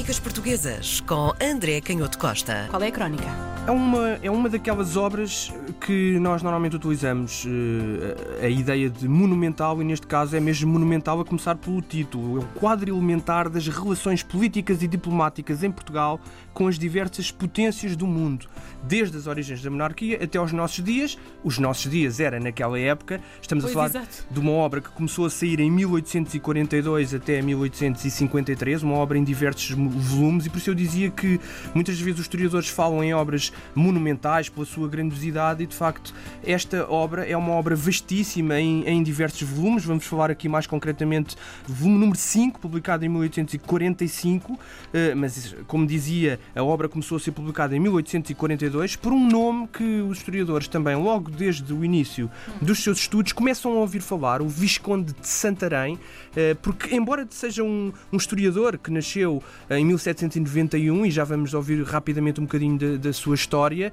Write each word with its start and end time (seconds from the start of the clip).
Crónicas 0.00 0.18
Portuguesas 0.18 1.00
com 1.02 1.34
André 1.38 1.78
Canhoto 1.82 2.18
Costa. 2.18 2.66
Qual 2.70 2.82
é 2.82 2.88
a 2.88 2.90
crónica? 2.90 3.59
É 3.66 3.70
uma, 3.70 4.08
é 4.22 4.30
uma 4.30 4.48
daquelas 4.48 4.96
obras 4.96 5.52
que 5.86 6.18
nós 6.18 6.42
normalmente 6.42 6.76
utilizamos 6.76 7.44
uh, 7.44 8.44
a 8.44 8.48
ideia 8.48 8.88
de 8.88 9.06
monumental, 9.06 9.80
e 9.80 9.84
neste 9.84 10.06
caso 10.06 10.34
é 10.34 10.40
mesmo 10.40 10.72
monumental 10.72 11.20
a 11.20 11.24
começar 11.24 11.54
pelo 11.54 11.80
título. 11.80 12.38
É 12.38 12.40
o 12.40 12.46
quadro 12.58 12.90
elementar 12.90 13.48
das 13.48 13.68
relações 13.68 14.22
políticas 14.22 14.82
e 14.82 14.88
diplomáticas 14.88 15.62
em 15.62 15.70
Portugal 15.70 16.18
com 16.52 16.66
as 16.66 16.78
diversas 16.78 17.30
potências 17.30 17.94
do 17.94 18.06
mundo, 18.06 18.46
desde 18.82 19.16
as 19.16 19.26
origens 19.26 19.62
da 19.62 19.70
monarquia 19.70 20.18
até 20.22 20.38
aos 20.38 20.52
nossos 20.52 20.82
dias. 20.82 21.16
Os 21.44 21.58
nossos 21.58 21.88
dias 21.90 22.18
era 22.18 22.40
naquela 22.40 22.78
época. 22.78 23.20
Estamos 23.40 23.64
Pois, 23.64 23.72
a 23.72 23.74
falar 23.74 23.88
exato. 23.88 24.26
de 24.30 24.40
uma 24.40 24.52
obra 24.52 24.80
que 24.80 24.88
começou 24.90 25.26
a 25.26 25.30
sair 25.30 25.60
em 25.60 25.70
1842 25.70 27.14
até 27.14 27.40
1853, 27.40 28.82
uma 28.82 28.94
obra 28.94 29.18
em 29.18 29.22
diversos 29.22 29.70
volumes, 29.70 30.46
e 30.46 30.50
por 30.50 30.58
isso 30.58 30.70
eu 30.70 30.74
dizia 30.74 31.10
que 31.10 31.38
muitas 31.74 32.00
vezes 32.00 32.20
os 32.20 32.26
historiadores 32.26 32.68
falam 32.68 33.04
em 33.04 33.14
obras 33.14 33.49
monumentais 33.74 34.48
pela 34.48 34.66
sua 34.66 34.88
grandiosidade, 34.88 35.62
e 35.62 35.66
de 35.66 35.74
facto 35.74 36.14
esta 36.44 36.90
obra 36.90 37.24
é 37.26 37.36
uma 37.36 37.52
obra 37.52 37.74
vastíssima 37.74 38.58
em, 38.60 38.84
em 38.86 39.02
diversos 39.02 39.42
volumes. 39.42 39.84
Vamos 39.84 40.06
falar 40.06 40.30
aqui 40.30 40.48
mais 40.48 40.66
concretamente 40.66 41.36
do 41.66 41.74
volume 41.74 41.98
número 41.98 42.18
5, 42.18 42.60
publicado 42.60 43.04
em 43.04 43.08
1845, 43.08 44.58
eh, 44.92 45.14
mas 45.14 45.54
como 45.66 45.86
dizia, 45.86 46.38
a 46.54 46.62
obra 46.62 46.88
começou 46.88 47.16
a 47.16 47.20
ser 47.20 47.32
publicada 47.32 47.76
em 47.76 47.80
1842 47.80 48.96
por 48.96 49.12
um 49.12 49.28
nome 49.28 49.68
que 49.68 50.00
os 50.00 50.18
historiadores 50.18 50.68
também, 50.68 50.96
logo 50.96 51.30
desde 51.30 51.72
o 51.72 51.84
início 51.84 52.30
dos 52.60 52.82
seus 52.82 52.98
estudos, 52.98 53.32
começam 53.32 53.72
a 53.72 53.76
ouvir 53.76 54.00
falar, 54.00 54.42
o 54.42 54.48
Visconde 54.48 55.12
de 55.12 55.28
Santarém, 55.28 55.98
eh, 56.36 56.54
porque, 56.54 56.94
embora 56.94 57.26
seja 57.30 57.62
um, 57.62 57.92
um 58.12 58.16
historiador 58.16 58.78
que 58.78 58.90
nasceu 58.90 59.42
em 59.70 59.84
1791, 59.84 61.06
e 61.06 61.10
já 61.10 61.24
vamos 61.24 61.54
ouvir 61.54 61.82
rapidamente 61.82 62.40
um 62.40 62.44
bocadinho 62.44 62.78
da, 62.78 62.96
da 62.96 63.12
sua 63.12 63.34
história, 63.40 63.92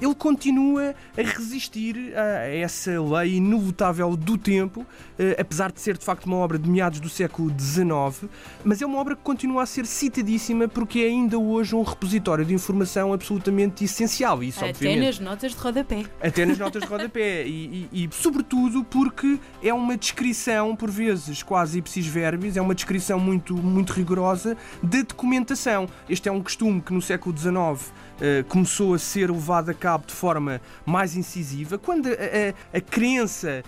ele 0.00 0.14
continua 0.14 0.94
a 1.16 1.22
resistir 1.22 2.12
a 2.16 2.48
essa 2.48 2.90
lei 3.00 3.36
inelutável 3.36 4.16
do 4.16 4.36
tempo, 4.36 4.84
eh, 5.18 5.36
apesar 5.40 5.72
de 5.72 5.80
ser 5.80 5.96
de 5.96 6.04
facto 6.04 6.26
uma 6.26 6.36
obra 6.36 6.58
de 6.58 6.68
meados 6.68 7.00
do 7.00 7.08
século 7.08 7.52
XIX, 7.58 8.28
mas 8.64 8.82
é 8.82 8.86
uma 8.86 8.98
obra 8.98 9.14
que 9.16 9.22
continua 9.22 9.62
a 9.62 9.66
ser 9.66 9.86
citadíssima 9.86 10.68
porque 10.68 11.00
é 11.00 11.06
ainda 11.06 11.38
hoje 11.38 11.74
um 11.74 11.82
repositório 11.82 12.44
de 12.44 12.52
informação 12.54 13.12
absolutamente 13.12 13.84
essencial. 13.84 14.42
Isso, 14.42 14.60
Até 14.60 14.70
obviamente, 14.70 15.04
nas 15.04 15.18
notas 15.20 15.52
de 15.54 15.58
rodapé. 15.58 16.04
até 16.20 16.44
nas 16.46 16.58
notas 16.58 16.82
de 16.82 16.88
rodapé. 16.88 17.46
E, 17.46 17.88
e- 17.92 18.04
e, 18.04 18.08
sobretudo 18.12 18.84
porque 18.84 19.38
é 19.62 19.72
uma 19.72 19.96
descrição, 19.96 20.74
por 20.76 20.90
vezes 20.90 21.42
quase 21.42 21.78
ipsis 21.78 22.06
verbis, 22.06 22.56
é 22.56 22.60
uma 22.60 22.74
descrição 22.74 23.18
muito, 23.20 23.54
muito 23.56 23.92
rigorosa 23.92 24.56
da 24.82 25.02
documentação. 25.02 25.88
Este 26.08 26.28
é 26.28 26.32
um 26.32 26.42
costume 26.42 26.80
que 26.80 26.92
no 26.92 27.00
século 27.02 27.36
XIX 27.36 27.92
eh, 28.20 28.44
começou 28.48 28.87
a 28.94 28.98
ser 28.98 29.30
levado 29.30 29.70
a 29.70 29.74
cabo 29.74 30.04
de 30.06 30.14
forma 30.14 30.60
mais 30.86 31.16
incisiva, 31.16 31.78
quando 31.78 32.06
a, 32.08 32.12
a- 32.12 32.78
a 32.78 32.80
crença 32.80 33.62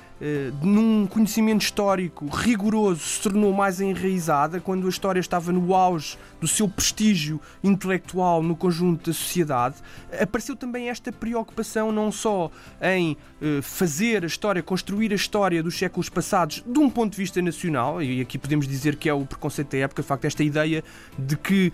num 0.63 1.07
conhecimento 1.07 1.63
histórico 1.63 2.27
rigoroso 2.27 3.01
se 3.01 3.23
tornou 3.23 3.53
mais 3.53 3.81
enraizada, 3.81 4.61
quando 4.61 4.87
a 4.87 4.91
história 4.91 5.21
estava 5.21 5.51
no 5.51 5.75
auge 5.75 6.19
do 6.41 6.47
seu 6.47 6.69
prestígio 6.69 7.41
intelectual 7.63 8.43
no 8.43 8.55
conjunto 8.55 9.11
da 9.11 9.15
sociedade, 9.15 9.77
apareceu 10.21 10.57
também 10.57 10.89
esta 10.89 11.11
preocupação 11.11 11.91
não 11.93 12.13
só 12.13 12.51
em 12.83 13.17
eh, 13.41 13.61
fazer 13.63 14.25
a 14.25 14.27
história, 14.27 14.63
construir 14.63 15.13
a 15.13 15.15
história 15.15 15.63
dos 15.63 15.79
séculos 15.79 16.09
passados 16.09 16.63
de 16.67 16.79
um 16.79 16.91
ponto 16.91 17.13
de 17.13 17.19
vista 17.19 17.41
nacional, 17.41 18.03
e 18.03 18.21
aqui 18.21 18.39
podemos 18.39 18.69
dizer 18.69 18.97
que 18.97 19.09
é 19.09 19.15
o 19.15 19.25
preconceito 19.25 19.73
da 19.73 19.79
época, 19.79 20.03
de 20.03 20.09
facto, 20.09 20.25
esta 20.27 20.43
ideia 20.43 20.85
de 21.19 21.37
que 21.37 21.73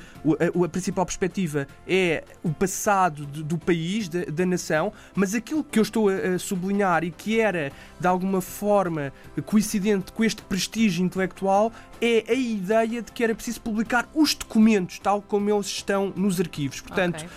a, 0.64 0.69
principal 0.69 1.05
perspectiva 1.05 1.66
é 1.86 2.25
o 2.42 2.50
passado 2.50 3.27
do 3.27 3.58
país, 3.58 4.08
da, 4.08 4.25
da 4.25 4.47
nação, 4.47 4.92
mas 5.14 5.34
aquilo 5.34 5.64
que 5.64 5.78
eu 5.78 5.83
estou 5.83 6.08
a 6.08 6.38
sublinhar 6.38 7.05
e 7.05 7.10
que 7.10 7.41
era 7.41 7.72
de 7.99 8.06
alguma 8.06 8.35
forma 8.41 9.12
coincidente 9.44 10.12
com 10.12 10.24
este 10.24 10.42
prestígio 10.42 11.04
intelectual 11.04 11.72
é 12.00 12.24
a 12.28 12.34
ideia 12.34 13.02
de 13.02 13.12
que 13.12 13.24
era 13.24 13.34
preciso 13.34 13.60
publicar 13.60 14.08
os 14.14 14.34
documentos 14.34 14.98
tal 14.98 15.22
como 15.22 15.50
eles 15.50 15.66
estão 15.66 16.12
nos 16.16 16.41
arquivos. 16.41 16.80
Portanto, 16.80 17.25
Ok. 17.25 17.28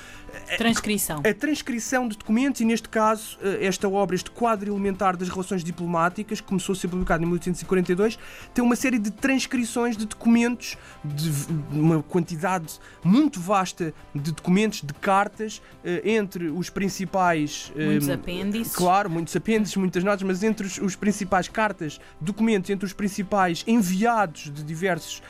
Transcrição. 0.57 1.21
a 1.25 1.33
transcrição 1.33 2.07
de 2.07 2.17
documentos, 2.17 2.61
e 2.61 2.65
neste 2.65 2.89
caso, 2.89 3.37
eh, 3.41 3.65
esta 3.65 3.87
obra, 3.87 4.15
este 4.15 4.31
quadro 4.31 4.69
elementar 4.71 5.15
das 5.15 5.29
relações 5.29 5.63
diplomáticas, 5.63 6.41
que 6.41 6.47
começou 6.47 6.73
a 6.73 6.75
ser 6.75 6.87
publicado 6.87 7.23
em 7.23 7.25
1842, 7.27 8.17
tem 8.53 8.63
uma 8.63 8.75
série 8.75 8.99
de 8.99 9.11
transcrições 9.11 9.95
de 9.95 10.05
documentos, 10.05 10.77
de 11.03 11.31
uma 11.71 12.01
quantidade 12.03 12.79
muito 13.03 13.39
vasta 13.39 13.93
de 14.13 14.31
documentos, 14.31 14.81
de 14.81 14.93
cartas, 14.93 15.61
eh, 15.83 16.01
entre 16.05 16.49
os 16.49 16.69
principais. 16.69 17.71
eh, 17.75 17.85
Muitos 17.85 18.09
apêndices. 18.09 18.75
Claro, 18.75 19.09
muitos 19.09 19.35
apêndices, 19.35 19.75
muitas 19.77 20.03
notas, 20.03 20.23
mas 20.23 20.43
entre 20.43 20.65
os, 20.67 20.77
os 20.77 20.95
principais 20.95 21.47
cartas, 21.47 21.99
documentos 22.19 22.69
entre 22.69 22.85
os 22.85 22.93
principais 22.93 23.63
enviados 23.67 24.51
de 24.51 24.63
diversos 24.63 25.21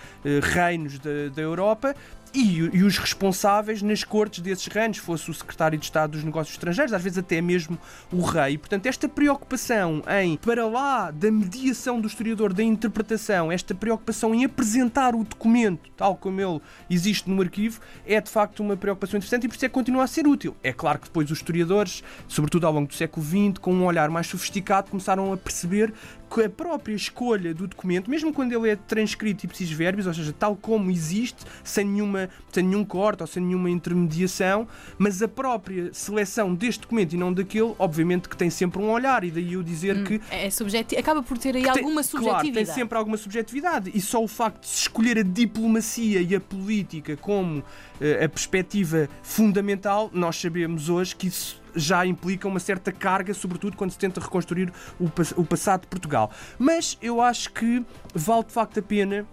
reinos 0.41 0.99
da, 0.99 1.29
da 1.33 1.41
Europa 1.41 1.95
e, 2.33 2.57
e 2.57 2.83
os 2.83 2.97
responsáveis 2.97 3.81
nas 3.81 4.03
cortes 4.03 4.41
desses 4.41 4.67
reinos, 4.67 4.97
fosse 4.97 5.29
o 5.29 5.33
secretário 5.33 5.77
de 5.77 5.85
Estado 5.85 6.11
dos 6.11 6.23
Negócios 6.23 6.55
Estrangeiros, 6.55 6.93
às 6.93 7.01
vezes 7.01 7.17
até 7.17 7.41
mesmo 7.41 7.77
o 8.11 8.21
rei. 8.21 8.57
Portanto, 8.57 8.85
esta 8.85 9.07
preocupação 9.07 10.03
em, 10.21 10.37
para 10.37 10.65
lá 10.67 11.11
da 11.11 11.31
mediação 11.31 11.99
do 11.99 12.07
historiador, 12.07 12.53
da 12.53 12.63
interpretação, 12.63 13.51
esta 13.51 13.73
preocupação 13.73 14.33
em 14.33 14.45
apresentar 14.45 15.15
o 15.15 15.23
documento 15.23 15.89
tal 15.99 16.15
como 16.15 16.39
ele 16.39 16.61
existe 16.89 17.29
no 17.29 17.41
arquivo, 17.41 17.81
é 18.05 18.21
de 18.21 18.29
facto 18.29 18.61
uma 18.61 18.77
preocupação 18.77 19.17
interessante 19.17 19.43
e 19.43 19.47
por 19.49 19.55
isso 19.55 19.65
é 19.65 19.67
que 19.67 19.73
continua 19.73 20.05
a 20.05 20.07
ser 20.07 20.25
útil. 20.25 20.55
É 20.63 20.71
claro 20.71 20.97
que 20.97 21.05
depois 21.07 21.29
os 21.29 21.39
historiadores, 21.39 22.01
sobretudo 22.25 22.65
ao 22.65 22.71
longo 22.71 22.87
do 22.87 22.93
século 22.93 23.25
XX, 23.25 23.57
com 23.59 23.73
um 23.73 23.83
olhar 23.83 24.09
mais 24.09 24.27
sofisticado, 24.27 24.89
começaram 24.89 25.33
a 25.33 25.37
perceber 25.37 25.93
a 26.37 26.49
própria 26.49 26.93
escolha 26.95 27.53
do 27.53 27.67
documento, 27.67 28.09
mesmo 28.09 28.31
quando 28.33 28.53
ele 28.53 28.69
é 28.69 28.75
transcrito 28.75 29.45
ipsis 29.45 29.71
verbis, 29.71 30.05
ou 30.05 30.13
seja, 30.13 30.33
tal 30.37 30.55
como 30.55 30.91
existe, 30.91 31.43
sem, 31.63 31.85
nenhuma, 31.85 32.29
sem 32.51 32.63
nenhum 32.63 32.85
corte 32.85 33.21
ou 33.23 33.27
sem 33.27 33.41
nenhuma 33.43 33.69
intermediação, 33.69 34.67
mas 34.97 35.21
a 35.21 35.27
própria 35.27 35.89
seleção 35.93 36.53
deste 36.53 36.81
documento 36.81 37.13
e 37.13 37.17
não 37.17 37.33
daquele, 37.33 37.73
obviamente 37.79 38.29
que 38.29 38.37
tem 38.37 38.49
sempre 38.49 38.79
um 38.81 38.89
olhar, 38.91 39.23
e 39.23 39.31
daí 39.31 39.53
eu 39.53 39.63
dizer 39.63 40.03
que 40.03 40.21
É 40.29 40.49
subjeti... 40.49 40.95
Acaba 40.97 41.23
por 41.23 41.37
ter 41.37 41.55
aí 41.55 41.63
tem- 41.63 41.71
alguma 41.71 42.03
Claro, 42.03 42.07
subjetividade. 42.09 42.53
tem 42.53 42.65
sempre 42.75 42.97
alguma 42.97 43.17
subjetividade. 43.17 43.91
E 43.93 44.01
só 44.01 44.23
o 44.23 44.27
facto 44.27 44.61
de 44.61 44.67
se 44.67 44.81
escolher 44.81 45.17
a 45.17 45.23
diplomacia 45.23 46.21
e 46.21 46.35
a 46.35 46.39
política 46.39 47.17
como 47.17 47.63
eh, 47.99 48.23
a 48.25 48.29
perspectiva 48.29 49.09
fundamental, 49.23 50.09
nós 50.13 50.35
sabemos 50.35 50.89
hoje 50.89 51.15
que 51.15 51.27
isso 51.27 51.59
já 51.75 52.05
implica 52.05 52.47
uma 52.47 52.59
certa 52.59 52.91
carga, 52.91 53.33
sobretudo 53.33 53.77
quando 53.77 53.91
se 53.91 53.97
tenta 53.97 54.19
reconstruir 54.19 54.71
o, 54.99 55.05
o 55.35 55.45
passado 55.45 55.81
de 55.81 55.87
Portugal. 55.87 56.31
Mas 56.57 56.97
eu 57.01 57.21
acho 57.21 57.51
que 57.51 57.85
vale 58.13 58.43
de 58.43 58.53
facto 58.53 58.79
a 58.79 58.83
pena 58.83 59.25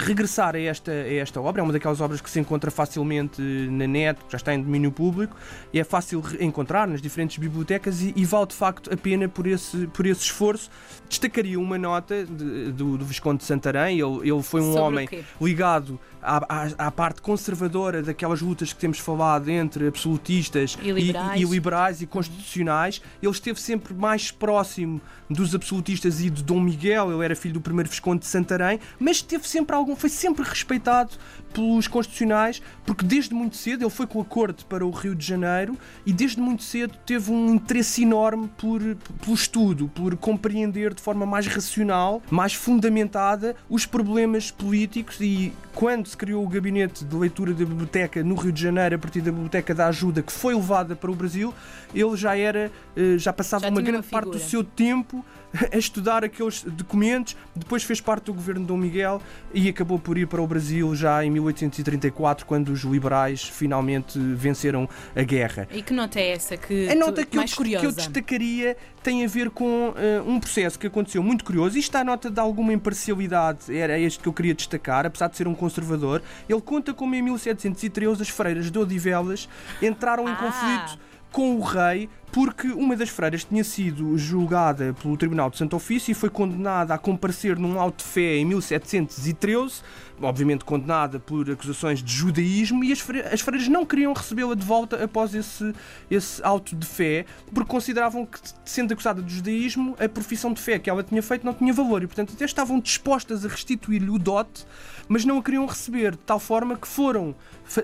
regressar 0.00 0.54
a 0.54 0.60
esta, 0.60 0.90
a 0.90 1.14
esta 1.14 1.40
obra. 1.40 1.60
É 1.60 1.64
uma 1.64 1.72
daquelas 1.72 2.00
obras 2.00 2.20
que 2.20 2.28
se 2.30 2.40
encontra 2.40 2.70
facilmente 2.70 3.40
na 3.42 3.86
net, 3.86 4.18
já 4.28 4.36
está 4.36 4.54
em 4.54 4.62
domínio 4.62 4.90
público, 4.90 5.36
e 5.72 5.78
é 5.80 5.84
fácil 5.84 6.22
encontrar 6.40 6.86
nas 6.88 7.00
diferentes 7.00 7.38
bibliotecas 7.38 8.00
e, 8.02 8.12
e 8.16 8.24
vale 8.24 8.46
de 8.46 8.54
facto 8.54 8.92
a 8.92 8.96
pena 8.96 9.28
por 9.28 9.46
esse, 9.46 9.86
por 9.88 10.06
esse 10.06 10.22
esforço. 10.22 10.70
Destacaria 11.08 11.58
uma 11.58 11.78
nota 11.78 12.24
de- 12.24 12.72
do, 12.72 12.98
do 12.98 13.04
Visconde 13.04 13.38
de 13.38 13.44
Santarém. 13.44 14.00
Ele, 14.00 14.28
ele 14.30 14.42
foi 14.42 14.60
um 14.60 14.72
Sobre 14.72 14.80
homem 14.82 15.08
ligado 15.40 15.98
à, 16.20 16.64
à- 16.64 16.86
à 16.86 16.90
parte 16.90 17.22
conservadora 17.22 18.02
daquelas 18.02 18.40
lutas 18.40 18.72
que 18.72 18.78
temos 18.80 18.98
falado 18.98 19.48
entre 19.48 19.86
absolutistas 19.86 20.76
E 20.82 20.90
liberais. 20.90 21.40
e, 21.40 21.44
e 21.44 21.46
liberais 21.48 22.02
e 22.02 22.06
constitucionais. 22.06 23.00
Ele 23.22 23.30
esteve 23.32 23.60
sempre 23.60 23.94
mais 23.94 24.30
próximo 24.30 25.00
dos 25.30 25.54
absolutistas 25.54 26.20
e 26.20 26.30
de 26.30 26.42
Dom 26.42 26.60
Miguel. 26.60 27.12
Ele 27.12 27.24
era 27.24 27.36
filho 27.36 27.54
do 27.54 27.60
primeiro 27.60 27.88
Visconde 27.88 28.20
de 28.20 28.26
Santarém, 28.26 28.80
mas 28.98 29.16
esteve 29.18 29.46
sempre 29.48 29.75
algum, 29.76 29.96
foi 29.96 30.10
sempre 30.10 30.44
respeitado 30.44 31.12
pelos 31.52 31.88
constitucionais, 31.88 32.60
porque 32.84 33.04
desde 33.04 33.34
muito 33.34 33.56
cedo 33.56 33.82
ele 33.82 33.90
foi 33.90 34.06
com 34.06 34.20
a 34.20 34.24
corte 34.24 34.64
para 34.64 34.84
o 34.84 34.90
Rio 34.90 35.14
de 35.14 35.24
Janeiro 35.24 35.76
e 36.04 36.12
desde 36.12 36.38
muito 36.38 36.62
cedo 36.62 36.94
teve 37.06 37.30
um 37.32 37.54
interesse 37.54 38.02
enorme 38.02 38.50
por, 38.58 38.80
pelo 39.22 39.34
estudo, 39.34 39.88
por 39.88 40.14
compreender 40.16 40.92
de 40.92 41.00
forma 41.00 41.24
mais 41.24 41.46
racional, 41.46 42.22
mais 42.30 42.52
fundamentada 42.52 43.56
os 43.70 43.86
problemas 43.86 44.50
políticos 44.50 45.18
e 45.20 45.52
quando 45.74 46.06
se 46.08 46.16
criou 46.16 46.44
o 46.44 46.48
gabinete 46.48 47.04
de 47.04 47.16
leitura 47.16 47.52
da 47.52 47.64
biblioteca 47.64 48.22
no 48.22 48.34
Rio 48.34 48.52
de 48.52 48.62
Janeiro 48.62 48.96
a 48.96 48.98
partir 48.98 49.20
da 49.20 49.30
biblioteca 49.30 49.74
da 49.74 49.86
ajuda 49.88 50.22
que 50.22 50.32
foi 50.32 50.54
levada 50.54 50.94
para 50.94 51.10
o 51.10 51.14
Brasil, 51.14 51.54
ele 51.94 52.16
já 52.16 52.36
era 52.36 52.70
eh, 52.94 53.16
já 53.16 53.32
passava 53.32 53.62
Já 53.62 53.68
uma 53.70 53.80
tinha 53.80 53.92
uma 53.92 53.92
grande 53.92 54.08
parte 54.08 54.30
do 54.30 54.38
seu 54.38 54.62
tempo 54.62 55.24
a 55.72 55.76
estudar 55.76 56.24
aqueles 56.24 56.62
documentos, 56.62 57.36
depois 57.54 57.82
fez 57.82 58.00
parte 58.00 58.24
do 58.24 58.34
governo 58.34 58.62
de 58.62 58.66
Dom 58.66 58.76
Miguel 58.76 59.22
e 59.52 59.65
acabou 59.68 59.98
por 59.98 60.16
ir 60.18 60.26
para 60.26 60.40
o 60.42 60.46
Brasil 60.46 60.94
já 60.94 61.24
em 61.24 61.30
1834, 61.30 62.44
quando 62.46 62.70
os 62.70 62.80
liberais 62.82 63.42
finalmente 63.42 64.18
venceram 64.18 64.88
a 65.14 65.22
guerra. 65.22 65.68
E 65.72 65.82
que 65.82 65.92
nota 65.92 66.18
é 66.20 66.30
essa 66.30 66.56
que 66.56 66.88
A 66.88 66.94
nota 66.94 67.22
tu- 67.22 67.28
que 67.28 67.36
eu, 67.36 67.40
mais 67.40 67.50
dest- 67.50 67.56
curiosa? 67.56 67.80
que 67.80 67.86
eu 67.86 67.92
destacaria 67.96 68.76
tem 69.02 69.24
a 69.24 69.28
ver 69.28 69.50
com 69.50 69.92
eh, 69.96 70.20
um 70.26 70.40
processo 70.40 70.78
que 70.78 70.86
aconteceu 70.86 71.22
muito 71.22 71.44
curioso. 71.44 71.78
Isto 71.78 71.88
está 71.88 72.00
a 72.00 72.04
nota 72.04 72.28
de 72.30 72.40
alguma 72.40 72.72
imparcialidade, 72.72 73.76
era 73.76 73.98
este 73.98 74.18
que 74.20 74.28
eu 74.28 74.32
queria 74.32 74.54
destacar, 74.54 75.06
apesar 75.06 75.28
de 75.28 75.36
ser 75.36 75.46
um 75.46 75.54
conservador. 75.54 76.22
Ele 76.48 76.60
conta 76.60 76.92
como 76.92 77.14
em 77.14 77.22
1713 77.22 78.22
as 78.22 78.28
freiras 78.28 78.70
de 78.70 78.78
Odivelas 78.78 79.48
entraram 79.80 80.28
em 80.28 80.32
Ah. 80.32 80.36
conflito 80.36 80.98
com 81.30 81.56
o 81.56 81.60
rei 81.60 82.08
porque 82.36 82.66
uma 82.68 82.94
das 82.94 83.08
freiras 83.08 83.44
tinha 83.44 83.64
sido 83.64 84.18
julgada 84.18 84.94
pelo 85.00 85.16
Tribunal 85.16 85.48
de 85.48 85.56
Santo 85.56 85.74
Ofício 85.74 86.12
e 86.12 86.14
foi 86.14 86.28
condenada 86.28 86.92
a 86.92 86.98
comparecer 86.98 87.58
num 87.58 87.80
auto 87.80 88.04
de 88.04 88.10
fé 88.10 88.36
em 88.36 88.44
1713, 88.44 89.80
obviamente 90.20 90.62
condenada 90.62 91.18
por 91.18 91.50
acusações 91.50 92.02
de 92.02 92.12
judaísmo, 92.12 92.84
e 92.84 92.92
as 92.92 93.00
fre- 93.00 93.22
as 93.22 93.40
freiras 93.40 93.68
não 93.68 93.86
queriam 93.86 94.12
recebê-la 94.12 94.54
de 94.54 94.66
volta 94.66 95.02
após 95.02 95.34
esse, 95.34 95.72
esse 96.10 96.44
auto 96.44 96.76
de 96.76 96.86
fé, 96.86 97.24
porque 97.54 97.70
consideravam 97.70 98.26
que, 98.26 98.38
sendo 98.66 98.92
acusada 98.92 99.22
de 99.22 99.34
judaísmo, 99.34 99.96
a 99.98 100.06
profissão 100.06 100.52
de 100.52 100.60
fé 100.60 100.78
que 100.78 100.90
ela 100.90 101.02
tinha 101.02 101.22
feito 101.22 101.42
não 101.42 101.54
tinha 101.54 101.72
valor 101.72 102.02
e, 102.02 102.06
portanto, 102.06 102.34
até 102.34 102.44
estavam 102.44 102.78
dispostas 102.78 103.46
a 103.46 103.48
restituir-lhe 103.48 104.10
o 104.10 104.18
dote, 104.18 104.66
mas 105.08 105.24
não 105.24 105.38
a 105.38 105.42
queriam 105.42 105.64
receber, 105.64 106.10
de 106.10 106.18
tal 106.18 106.38
forma 106.38 106.76
que 106.76 106.86
foram 106.86 107.34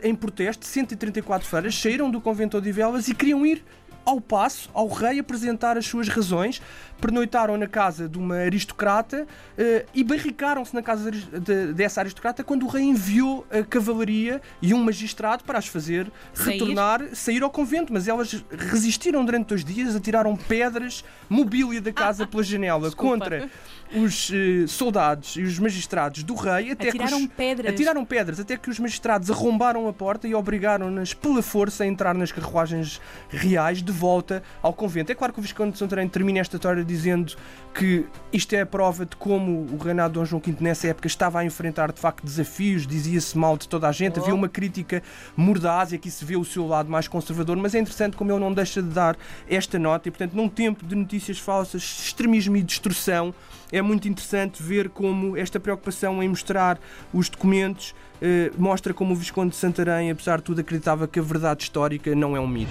em 0.02 0.14
protesto, 0.14 0.66
134 0.66 1.48
freiras 1.48 1.74
saíram 1.74 2.10
do 2.10 2.20
convento 2.20 2.60
de 2.60 2.68
Odivelas 2.68 3.08
e 3.08 3.14
queriam 3.14 3.46
ir 3.46 3.64
ao 4.04 4.20
passo, 4.20 4.68
ao 4.74 4.88
rei 4.88 5.18
apresentar 5.18 5.76
as 5.78 5.86
suas 5.86 6.08
razões, 6.08 6.60
pernoitaram 7.00 7.56
na 7.56 7.66
casa 7.66 8.08
de 8.08 8.16
uma 8.18 8.36
aristocrata 8.36 9.26
eh, 9.58 9.84
e 9.92 10.04
barricaram-se 10.04 10.72
na 10.74 10.82
casa 10.82 11.10
de- 11.10 11.24
de- 11.40 11.72
dessa 11.72 12.00
aristocrata 12.00 12.44
quando 12.44 12.62
o 12.64 12.68
rei 12.68 12.82
enviou 12.84 13.44
a 13.50 13.62
cavalaria 13.64 14.40
e 14.60 14.72
um 14.72 14.82
magistrado 14.84 15.42
para 15.44 15.58
as 15.58 15.66
fazer 15.66 16.06
Sair? 16.32 16.52
retornar, 16.52 17.02
sair 17.14 17.42
ao 17.42 17.50
convento, 17.50 17.92
mas 17.92 18.06
elas 18.06 18.44
resistiram 18.56 19.24
durante 19.24 19.46
dois 19.48 19.64
dias, 19.64 19.96
atiraram 19.96 20.36
pedras, 20.36 21.04
mobília 21.28 21.80
da 21.80 21.92
casa 21.92 22.24
pela 22.28 22.42
janela 22.42 22.86
Desculpa. 22.86 23.18
contra 23.18 23.50
os 23.94 24.30
eh, 24.32 24.66
soldados 24.68 25.36
e 25.36 25.42
os 25.42 25.58
magistrados 25.58 26.22
do 26.22 26.34
rei, 26.34 26.70
até 26.70 26.84
que 26.84 26.88
Atiraram 26.90 27.18
os- 27.18 27.26
pedras. 27.36 27.72
atiraram 27.72 28.04
pedras, 28.04 28.40
até 28.40 28.56
que 28.56 28.70
os 28.70 28.78
magistrados 28.78 29.28
arrombaram 29.30 29.88
a 29.88 29.92
porta 29.92 30.28
e 30.28 30.34
obrigaram-nas 30.34 31.12
pela 31.14 31.42
força 31.42 31.82
a 31.82 31.86
entrar 31.86 32.14
nas 32.14 32.30
carruagens 32.30 33.00
reais 33.28 33.82
de 33.92 33.98
volta 33.98 34.42
ao 34.62 34.72
convento. 34.72 35.12
É 35.12 35.14
claro 35.14 35.32
que 35.32 35.38
o 35.38 35.42
Visconde 35.42 35.72
de 35.72 35.78
Santarém 35.78 36.08
termina 36.08 36.38
esta 36.38 36.56
história 36.56 36.84
dizendo 36.84 37.34
que 37.74 38.06
isto 38.32 38.52
é 38.54 38.62
a 38.62 38.66
prova 38.66 39.04
de 39.04 39.14
como 39.16 39.66
o 39.72 39.76
reinado 39.76 40.14
de 40.14 40.18
Dom 40.20 40.24
João 40.24 40.42
V 40.44 40.56
nessa 40.60 40.88
época 40.88 41.06
estava 41.06 41.40
a 41.40 41.44
enfrentar 41.44 41.92
de 41.92 42.00
facto 42.00 42.24
desafios, 42.24 42.86
dizia-se 42.86 43.36
mal 43.36 43.56
de 43.56 43.68
toda 43.68 43.88
a 43.88 43.92
gente, 43.92 44.18
Oh. 44.18 44.22
havia 44.22 44.34
uma 44.34 44.48
crítica 44.48 45.02
mordaz 45.36 45.92
e 45.92 45.96
aqui 45.96 46.10
se 46.10 46.24
vê 46.24 46.36
o 46.36 46.44
seu 46.44 46.66
lado 46.66 46.90
mais 46.90 47.08
conservador, 47.08 47.56
mas 47.56 47.74
é 47.74 47.78
interessante 47.78 48.16
como 48.16 48.30
ele 48.30 48.40
não 48.40 48.52
deixa 48.52 48.82
de 48.82 48.88
dar 48.88 49.16
esta 49.48 49.78
nota 49.78 50.08
e, 50.08 50.10
portanto, 50.10 50.34
num 50.34 50.48
tempo 50.48 50.84
de 50.86 50.94
notícias 50.94 51.38
falsas, 51.38 51.82
extremismo 51.82 52.56
e 52.56 52.62
destruição, 52.62 53.34
é 53.70 53.80
muito 53.80 54.06
interessante 54.08 54.62
ver 54.62 54.88
como 54.90 55.36
esta 55.36 55.58
preocupação 55.58 56.22
em 56.22 56.28
mostrar 56.28 56.78
os 57.12 57.28
documentos 57.28 57.94
eh, 58.20 58.52
mostra 58.56 58.94
como 58.94 59.12
o 59.14 59.16
Visconde 59.16 59.50
de 59.50 59.56
Santarém, 59.56 60.10
apesar 60.10 60.36
de 60.38 60.44
tudo, 60.44 60.60
acreditava 60.60 61.08
que 61.08 61.18
a 61.18 61.22
verdade 61.22 61.64
histórica 61.64 62.14
não 62.14 62.36
é 62.36 62.40
um 62.40 62.46
mito. 62.46 62.70